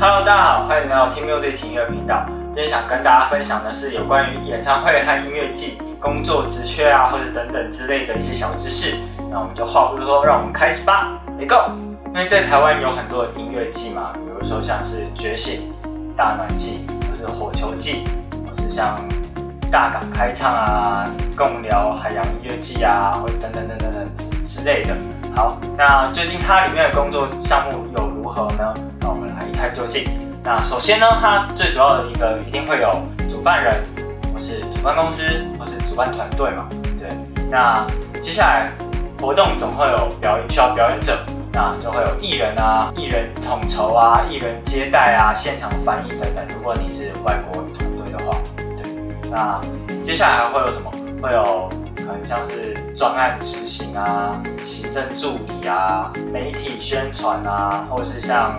[0.00, 2.24] Hello，大家好，欢迎来到听 music 听音乐频道。
[2.54, 8.94] 今天想跟大家分享的是有关于演唱会和音乐季工作职缺啊，或者等等之类的一些小知识。
[9.28, 11.72] 那我们就话不多说，让我们开始吧，Let's go！
[12.06, 15.62] 因为在台湾有很多音乐季嘛，比如说像是觉醒、
[16.16, 18.04] 大暖季，或是火球季，
[18.46, 18.94] 或是像
[19.68, 24.94] 大港开唱啊、共聊海洋音乐季啊，或者等等等等等之之类的。
[25.34, 28.72] 好，那最近它里面的工作项目有如何呢？
[29.58, 30.08] 那我们来一探究竟。
[30.44, 33.74] 那首先呢，它最主要的一个一定会有主办人，
[34.32, 35.24] 或是主办公司，
[35.58, 36.68] 或是主办团队嘛。
[36.98, 37.10] 对。
[37.50, 37.84] 那
[38.22, 38.70] 接下来
[39.20, 41.18] 活动总会有表演需要表演者，
[41.52, 46.46] 那就会有艺人啊、艺人统筹啊、艺人接待啊、现场翻译等等。
[46.56, 49.30] 如果你是外国团队的话，对。
[49.30, 49.60] 那
[50.04, 50.90] 接下来还会有什么？
[51.20, 58.54] 会有可能像是专案执行啊、行政助理啊、媒体宣传啊，或是像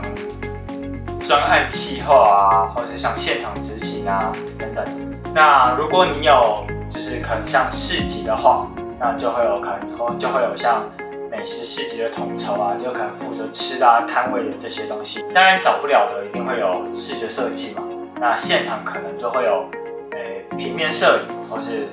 [1.29, 4.83] 专案企划啊，或者是像现场执行啊等等。
[5.31, 8.65] 那如果你有就是可能像市集的话，
[8.99, 10.81] 那就会有可能就会有像
[11.29, 15.23] 美食市集的统筹啊，就可能负责吃啊摊位的这些东西。
[15.31, 17.83] 当然少不了的一定会有视觉设计嘛。
[18.19, 19.69] 那现场可能就会有
[20.13, 21.89] 诶平面摄影或是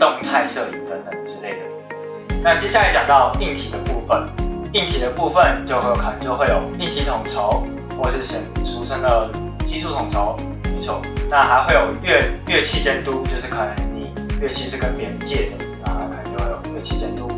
[0.00, 1.58] 动态摄影等等之类的。
[2.42, 4.28] 那接下来讲到硬体的部分，
[4.72, 7.62] 硬体的部分就会有可能就会有硬体统筹，
[8.02, 9.30] 或者是俗称的
[9.66, 11.02] 技术统筹，没错。
[11.28, 17.30] 那还会有乐乐器监督，就是可能你乐器是跟别人借的，那可能就会有乐器监督。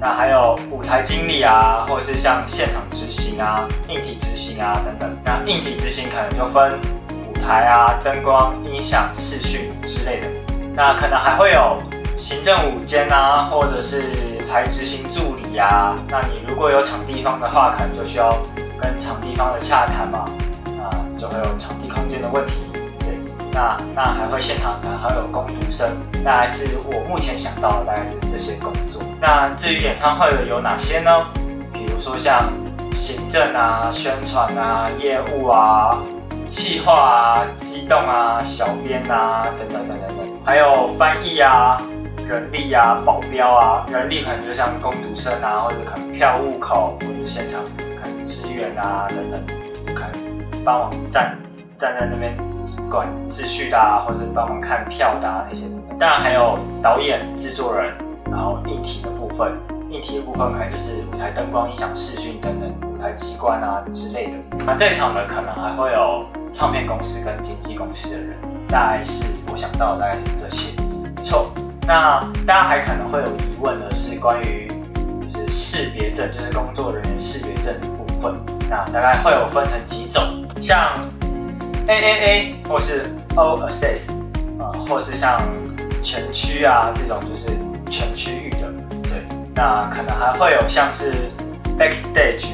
[0.00, 5.16] 那还有舞台经理啊，或者是像现场执行啊、硬体执行啊等等。
[5.24, 6.78] 那硬体执行可能就分
[7.28, 10.26] 舞台啊、灯光、音响、视讯之类的。
[10.74, 11.76] 那可能还会有
[12.16, 14.04] 行政舞监啊，或者是
[14.50, 15.94] 台执行助理啊。
[16.08, 18.34] 那你如果有场地方的话，可能就需要
[18.80, 20.24] 跟场地方的洽谈嘛。
[20.80, 22.54] 啊，就会有场地空间的问题。
[23.00, 23.18] 对，
[23.52, 25.88] 那那还会现场可能还有工读生。
[26.24, 29.02] 大概是我目前想到的，大概是这些工作。
[29.20, 31.10] 那至于演唱会的有哪些呢？
[31.72, 32.48] 比如说像
[32.94, 35.98] 行政啊、宣传啊、业务啊。
[36.48, 41.80] 企划啊、机动啊、小编啊等等等等等，还有翻译啊、
[42.26, 47.60] 人力啊、保镖啊，人力可能就像工读生啊，或者可能票务口或者现场
[48.24, 49.46] 支援啊等等，
[49.86, 51.36] 就可能帮忙站
[51.78, 52.36] 站在那边
[52.90, 55.64] 管秩序的啊，或者帮忙看票的啊那些。
[55.98, 57.92] 当然还有导演、制作人，
[58.30, 59.52] 然后硬体的部分，
[59.90, 64.36] 硬体的部分可能就是舞台灯光、音响、视讯等等，舞台机关啊之类的。
[64.66, 66.26] 那在场的可能还会有。
[66.52, 68.36] 唱片公司跟经纪公司的人，
[68.68, 70.72] 大概是我想到大概是这些，
[71.14, 71.52] 没错。
[71.86, 74.66] 那大家还可能会有疑问的是关于
[75.22, 78.34] 就是识别证，就是工作人员识别证的部分。
[78.68, 80.22] 那大概会有分成几种，
[80.60, 81.08] 像
[81.86, 84.10] AAA 或是 O Assess，
[84.60, 85.40] 啊，或是像
[86.02, 87.48] 全区啊这种就是
[87.90, 88.70] 全区域的，
[89.02, 89.24] 对。
[89.54, 91.12] 那可能还会有像是
[91.78, 92.50] Backstage、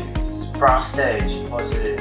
[0.59, 1.99] Front Stage 或是。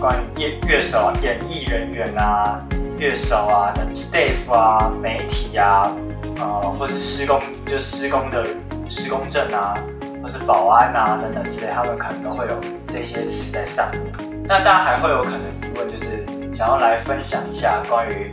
[0.00, 2.58] 关于乐乐手啊、演艺人员啊、
[2.98, 5.92] 乐手啊等、staff 啊、媒体啊，
[6.38, 8.46] 呃，或是施工，就施工的
[8.88, 9.74] 施工证啊，
[10.22, 12.54] 或是保安啊等等之类，他们可能都会有
[12.88, 14.00] 这些词在上面。
[14.44, 18.32] 那大家还会有可能疑问，就是想要来分享一下关于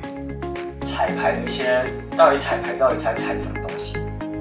[0.85, 1.83] 彩排的一些，
[2.17, 3.97] 到底彩排到底在彩什么东西？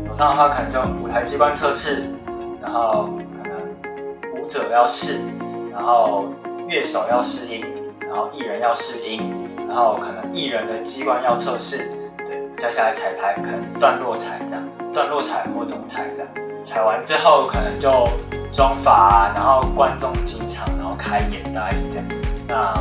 [0.07, 2.05] 手上的话可能就舞台机关测试，
[2.63, 3.11] 然后
[3.43, 5.21] 可能舞者要试，
[5.73, 6.27] 然后。
[6.69, 7.65] 乐手要试音，
[8.01, 9.33] 然后艺人要试音，
[9.69, 11.89] 然后可能艺人的机关要测试，
[12.27, 16.29] 对，接下来彩排可能段落彩这样，段落彩或总彩这样，
[16.67, 18.09] 踩完之后可能就
[18.53, 22.05] 妆发，然后观众进场，然后开演，大概是这样。
[22.49, 22.75] 那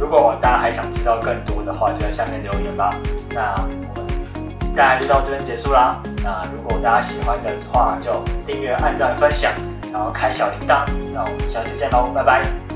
[0.00, 2.92] 如果大家还想知道更多的话，就在下面留言吧。
[3.30, 3.54] 那
[3.88, 6.02] 我们大概就到这边结束啦。
[6.24, 9.52] 那如果大家喜欢的话，就订阅、按赞、分享，
[9.92, 10.84] 然后开小铃铛。
[11.12, 12.69] 那我们下次见喽，拜拜。